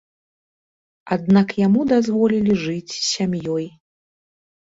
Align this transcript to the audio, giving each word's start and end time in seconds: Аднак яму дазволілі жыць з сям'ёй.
Аднак 1.15 1.53
яму 1.65 1.81
дазволілі 1.91 2.57
жыць 2.63 2.91
з 2.95 3.01
сям'ёй. 3.13 3.65